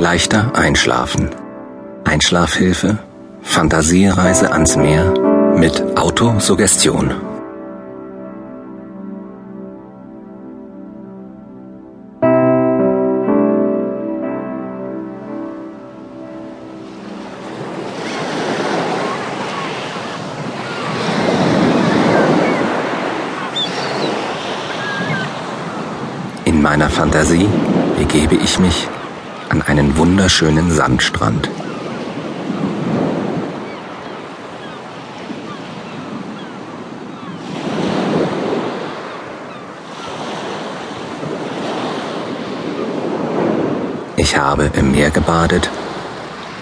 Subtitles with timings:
[0.00, 1.28] Leichter einschlafen.
[2.04, 2.98] Einschlafhilfe.
[3.42, 5.12] Fantasiereise ans Meer
[5.54, 7.10] mit Autosuggestion.
[26.46, 27.46] In meiner Fantasie
[27.98, 28.88] begebe ich mich
[29.50, 31.50] an einen wunderschönen Sandstrand.
[44.16, 45.68] Ich habe im Meer gebadet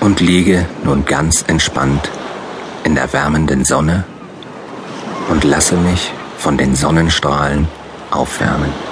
[0.00, 2.10] und liege nun ganz entspannt
[2.84, 4.04] in der wärmenden Sonne
[5.28, 7.68] und lasse mich von den Sonnenstrahlen
[8.10, 8.87] aufwärmen.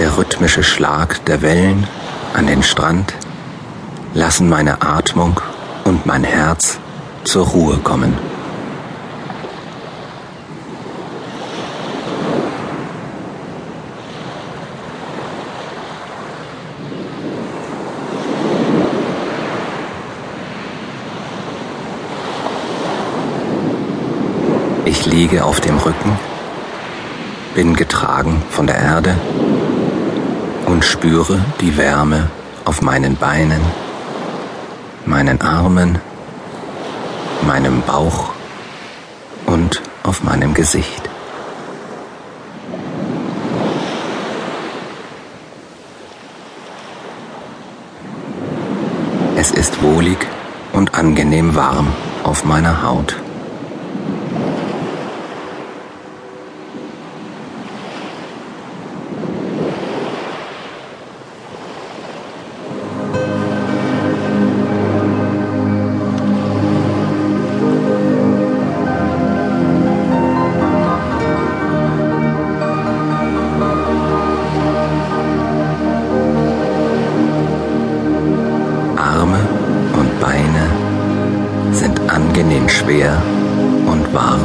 [0.00, 1.86] Der rhythmische Schlag der Wellen
[2.32, 3.12] an den Strand
[4.14, 5.38] lassen meine Atmung
[5.84, 6.78] und mein Herz
[7.24, 8.16] zur Ruhe kommen.
[24.86, 26.18] Ich liege auf dem Rücken,
[27.54, 29.14] bin getragen von der Erde
[30.70, 32.30] und spüre die Wärme
[32.64, 33.60] auf meinen Beinen,
[35.04, 35.98] meinen Armen,
[37.44, 38.30] meinem Bauch
[39.46, 41.10] und auf meinem Gesicht.
[49.36, 50.18] Es ist wohlig
[50.72, 51.88] und angenehm warm
[52.22, 53.16] auf meiner Haut.
[82.90, 83.22] Schwer
[83.86, 84.40] und warm.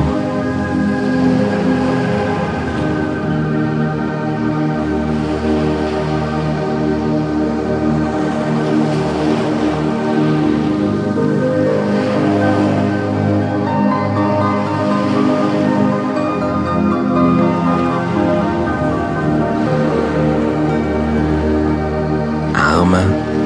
[22.54, 23.04] Arme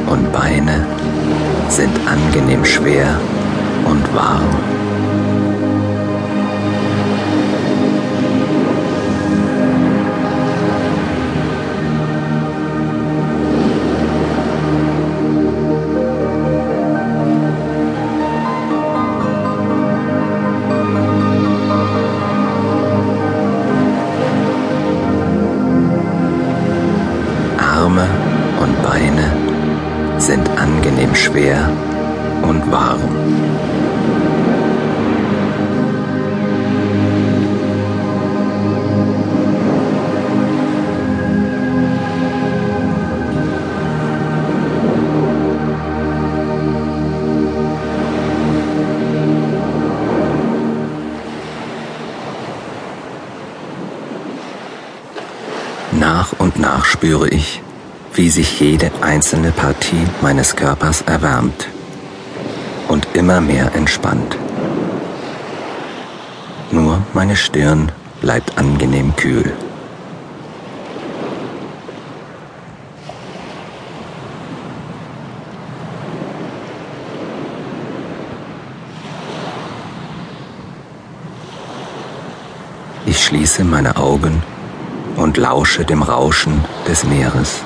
[0.08, 0.86] und Beine
[1.70, 3.18] sind angenehm schwer
[3.86, 4.79] und warm.
[27.90, 28.08] Arme
[28.62, 31.72] und Beine sind angenehm schwer
[32.44, 33.02] und warm.
[55.92, 57.62] Nach und nach spüre ich,
[58.14, 61.68] wie sich jede einzelne Partie meines Körpers erwärmt
[62.88, 64.38] und immer mehr entspannt.
[66.72, 69.54] Nur meine Stirn bleibt angenehm kühl.
[83.06, 84.44] Ich schließe meine Augen
[85.16, 87.64] und lausche dem Rauschen des Meeres.